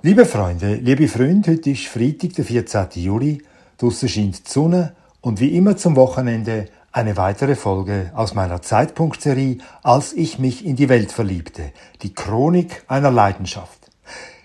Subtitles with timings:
[0.00, 2.86] Liebe Freunde, liebe Freunde, heute ist Freitag, der 14.
[3.02, 3.42] Juli.
[3.78, 9.58] Draussen scheint die Sonne und wie immer zum Wochenende eine weitere Folge aus meiner Zeitpunktserie,
[9.82, 11.72] als ich mich in die Welt verliebte.
[12.02, 13.90] Die Chronik einer Leidenschaft.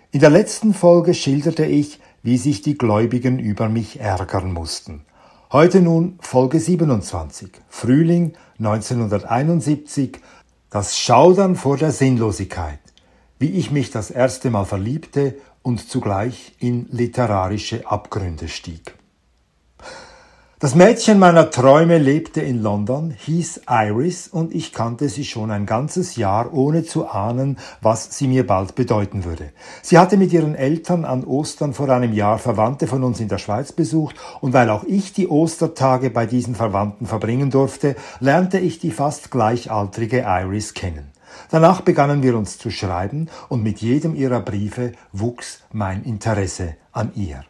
[0.09, 5.05] In der letzten Folge schilderte ich, wie sich die Gläubigen über mich ärgern mussten.
[5.51, 7.51] Heute nun Folge 27.
[7.69, 10.17] Frühling 1971.
[10.71, 12.79] Das Schaudern vor der Sinnlosigkeit
[13.39, 18.95] wie ich mich das erste Mal verliebte und zugleich in literarische Abgründe stieg.
[20.63, 25.65] Das Mädchen meiner Träume lebte in London, hieß Iris und ich kannte sie schon ein
[25.65, 29.49] ganzes Jahr, ohne zu ahnen, was sie mir bald bedeuten würde.
[29.81, 33.39] Sie hatte mit ihren Eltern an Ostern vor einem Jahr Verwandte von uns in der
[33.39, 38.79] Schweiz besucht und weil auch ich die Ostertage bei diesen Verwandten verbringen durfte, lernte ich
[38.79, 41.11] die fast gleichaltrige Iris kennen.
[41.49, 47.11] Danach begannen wir uns zu schreiben und mit jedem ihrer Briefe wuchs mein Interesse an
[47.15, 47.43] ihr.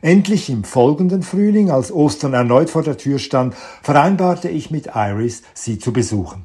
[0.00, 5.42] Endlich im folgenden Frühling, als Ostern erneut vor der Tür stand, vereinbarte ich mit Iris,
[5.54, 6.44] sie zu besuchen.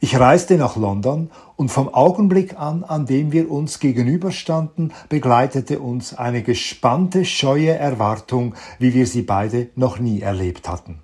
[0.00, 6.14] Ich reiste nach London und vom Augenblick an, an dem wir uns gegenüberstanden, begleitete uns
[6.14, 11.00] eine gespannte, scheue Erwartung, wie wir sie beide noch nie erlebt hatten.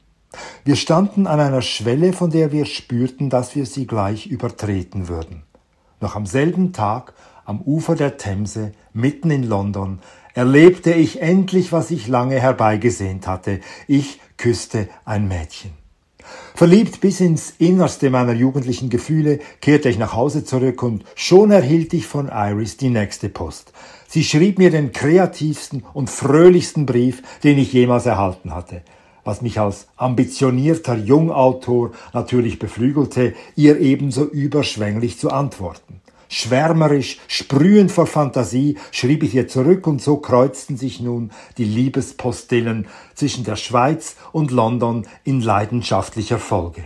[0.64, 5.42] Wir standen an einer Schwelle, von der wir spürten, dass wir sie gleich übertreten würden.
[6.00, 9.98] Noch am selben Tag, am Ufer der Themse, mitten in London,
[10.34, 13.60] erlebte ich endlich, was ich lange herbeigesehnt hatte.
[13.86, 15.72] Ich küsste ein Mädchen.
[16.54, 21.92] Verliebt bis ins Innerste meiner jugendlichen Gefühle kehrte ich nach Hause zurück und schon erhielt
[21.92, 23.72] ich von Iris die nächste Post.
[24.06, 28.82] Sie schrieb mir den kreativsten und fröhlichsten Brief, den ich jemals erhalten hatte
[29.24, 36.00] was mich als ambitionierter Jungautor natürlich beflügelte, ihr ebenso überschwänglich zu antworten.
[36.28, 42.86] Schwärmerisch, sprühend vor Fantasie schrieb ich ihr zurück und so kreuzten sich nun die Liebespostillen
[43.14, 46.84] zwischen der Schweiz und London in leidenschaftlicher Folge.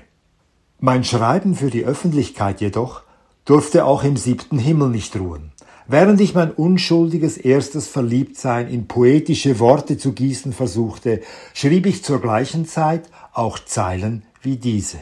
[0.81, 3.03] Mein Schreiben für die Öffentlichkeit jedoch
[3.45, 5.53] durfte auch im siebten Himmel nicht ruhen.
[5.89, 11.21] Während ich mein unschuldiges erstes Verliebtsein in poetische Worte zu gießen versuchte,
[11.55, 14.99] schrieb ich zur gleichen Zeit auch Zeilen wie diese.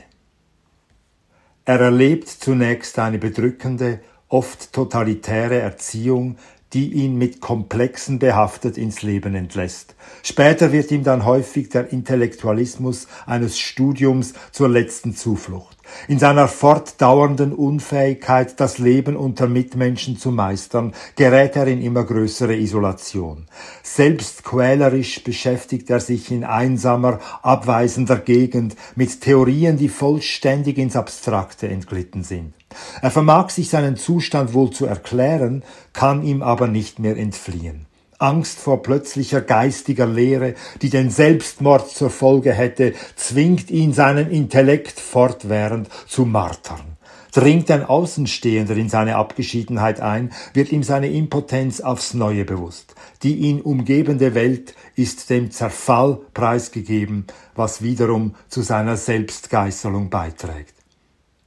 [1.64, 6.36] Er erlebt zunächst eine bedrückende, oft totalitäre Erziehung,
[6.74, 9.94] die ihn mit Komplexen behaftet ins Leben entlässt.
[10.22, 15.73] Später wird ihm dann häufig der Intellektualismus eines Studiums zur letzten Zuflucht.
[16.08, 22.56] In seiner fortdauernden Unfähigkeit, das Leben unter Mitmenschen zu meistern, gerät er in immer größere
[22.56, 23.46] Isolation.
[23.82, 31.68] Selbst quälerisch beschäftigt er sich in einsamer, abweisender Gegend mit Theorien, die vollständig ins Abstrakte
[31.68, 32.54] entglitten sind.
[33.00, 35.62] Er vermag sich seinen Zustand wohl zu erklären,
[35.92, 37.86] kann ihm aber nicht mehr entfliehen.
[38.18, 45.00] Angst vor plötzlicher geistiger Leere, die den Selbstmord zur Folge hätte, zwingt ihn seinen Intellekt
[45.00, 46.94] fortwährend zu martern.
[47.32, 52.94] Dringt ein Außenstehender in seine Abgeschiedenheit ein, wird ihm seine Impotenz aufs Neue bewusst.
[53.24, 57.26] Die ihn umgebende Welt ist dem Zerfall preisgegeben,
[57.56, 60.83] was wiederum zu seiner Selbstgeißelung beiträgt.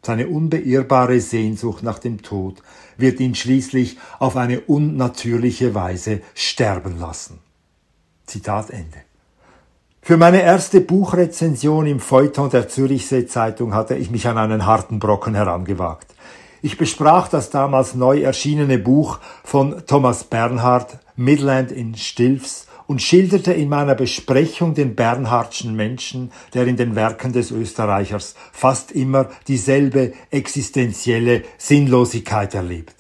[0.07, 2.63] Seine unbeirrbare Sehnsucht nach dem Tod
[2.95, 7.39] wird ihn schließlich auf eine unnatürliche Weise sterben lassen.
[8.25, 8.99] Zitat Ende.
[10.01, 14.99] Für meine erste Buchrezension im Feuilleton der Zürichsee Zeitung hatte ich mich an einen harten
[14.99, 16.07] Brocken herangewagt.
[16.61, 23.53] Ich besprach das damals neu erschienene Buch von Thomas Bernhard, Midland in Stilfs, und schilderte
[23.53, 30.13] in meiner Besprechung den Bernhardschen Menschen, der in den Werken des Österreichers fast immer dieselbe
[30.31, 32.95] existenzielle Sinnlosigkeit erlebt.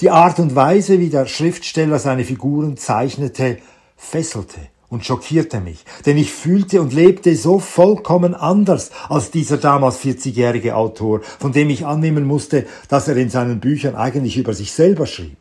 [0.00, 3.58] Die Art und Weise, wie der Schriftsteller seine Figuren zeichnete,
[3.96, 9.98] fesselte und schockierte mich, denn ich fühlte und lebte so vollkommen anders als dieser damals
[10.00, 14.72] 40-jährige Autor, von dem ich annehmen musste, dass er in seinen Büchern eigentlich über sich
[14.72, 15.38] selber schrieb.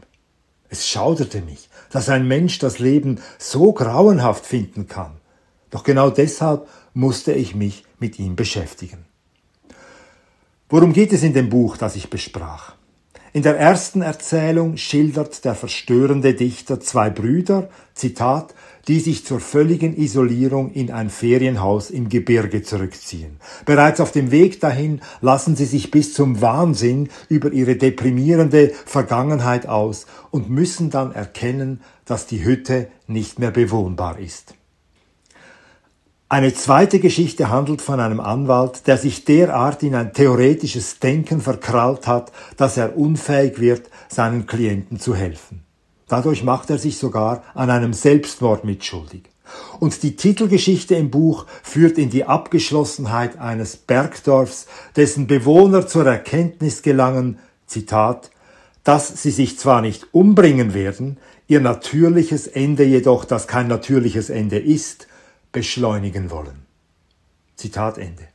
[0.72, 5.18] Es schauderte mich, dass ein Mensch das Leben so grauenhaft finden kann.
[5.70, 9.06] Doch genau deshalb musste ich mich mit ihm beschäftigen.
[10.70, 12.76] Worum geht es in dem Buch, das ich besprach?
[13.34, 18.54] In der ersten Erzählung schildert der verstörende Dichter zwei Brüder, Zitat,
[18.90, 23.38] die sich zur völligen Isolierung in ein Ferienhaus im Gebirge zurückziehen.
[23.66, 29.66] Bereits auf dem Weg dahin lassen sie sich bis zum Wahnsinn über ihre deprimierende Vergangenheit
[29.66, 34.56] aus und müssen dann erkennen, dass die Hütte nicht mehr bewohnbar ist.
[36.32, 42.08] Eine zweite Geschichte handelt von einem Anwalt, der sich derart in ein theoretisches Denken verkrallt
[42.08, 45.64] hat, dass er unfähig wird, seinen Klienten zu helfen.
[46.08, 49.24] Dadurch macht er sich sogar an einem Selbstmord mitschuldig.
[49.82, 56.82] Und die Titelgeschichte im Buch führt in die Abgeschlossenheit eines Bergdorfs, dessen Bewohner zur Erkenntnis
[56.82, 58.32] gelangen, Zitat,
[58.86, 61.18] dass sie sich zwar nicht umbringen werden,
[61.50, 65.08] ihr natürliches Ende jedoch, das kein natürliches Ende ist,
[65.52, 66.66] beschleunigen wollen.
[67.56, 68.28] Zitat Ende.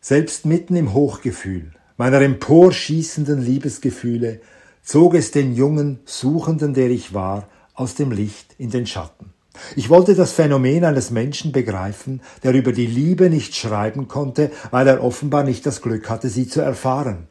[0.00, 4.40] Selbst mitten im Hochgefühl meiner emporschießenden Liebesgefühle
[4.82, 9.32] zog es den jungen Suchenden, der ich war, aus dem Licht in den Schatten.
[9.76, 14.88] Ich wollte das Phänomen eines Menschen begreifen, der über die Liebe nicht schreiben konnte, weil
[14.88, 17.28] er offenbar nicht das Glück hatte, sie zu erfahren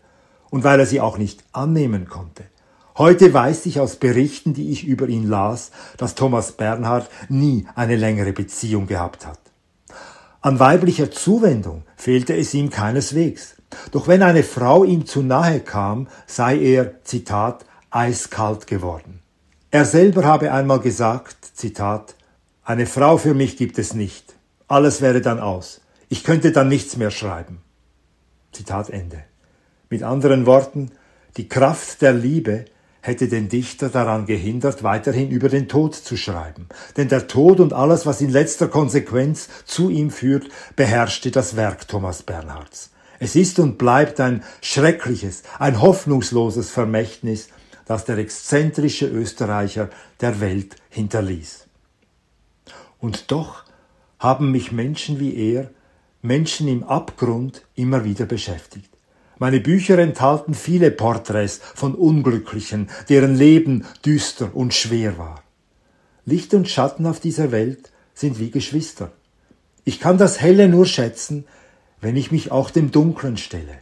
[0.49, 2.43] und weil er sie auch nicht annehmen konnte.
[3.01, 7.95] Heute weiß ich aus Berichten, die ich über ihn las, dass Thomas Bernhard nie eine
[7.95, 9.39] längere Beziehung gehabt hat.
[10.42, 13.56] An weiblicher Zuwendung fehlte es ihm keineswegs.
[13.89, 19.24] Doch wenn eine Frau ihm zu nahe kam, sei er, Zitat, eiskalt geworden.
[19.71, 22.13] Er selber habe einmal gesagt, Zitat,
[22.63, 24.36] eine Frau für mich gibt es nicht.
[24.68, 25.81] Alles wäre dann aus.
[26.07, 27.63] Ich könnte dann nichts mehr schreiben.
[28.51, 29.24] Zitat Ende.
[29.89, 30.92] Mit anderen Worten,
[31.38, 32.65] die Kraft der Liebe
[33.01, 36.68] hätte den Dichter daran gehindert, weiterhin über den Tod zu schreiben.
[36.98, 41.88] Denn der Tod und alles, was in letzter Konsequenz zu ihm führt, beherrschte das Werk
[41.88, 42.92] Thomas Bernhards.
[43.19, 47.50] Es ist und bleibt ein schreckliches, ein hoffnungsloses Vermächtnis,
[47.86, 49.89] das der exzentrische Österreicher
[50.21, 51.68] der Welt hinterließ.
[53.00, 53.63] Und doch
[54.19, 55.71] haben mich Menschen wie er,
[56.21, 58.89] Menschen im Abgrund, immer wieder beschäftigt.
[59.41, 65.41] Meine Bücher enthalten viele Porträts von Unglücklichen, deren Leben düster und schwer war.
[66.27, 69.11] Licht und Schatten auf dieser Welt sind wie Geschwister.
[69.83, 71.45] Ich kann das Helle nur schätzen,
[72.01, 73.79] wenn ich mich auch dem Dunklen stelle.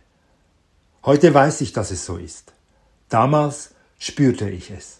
[1.03, 2.53] Heute weiß ich, dass es so ist.
[3.09, 4.98] Damals spürte ich es.